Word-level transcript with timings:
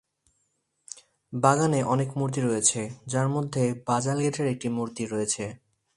বাগানে 1.33 1.79
অনেক 1.83 2.09
মূর্তি 2.17 2.39
রয়েছে, 2.41 2.81
যার 3.07 3.27
মধ্যে 3.29 3.63
বাজালগেটের 3.87 4.47
একটি 4.47 4.67
মূর্তি 4.69 5.03
রয়েছে। 5.05 5.45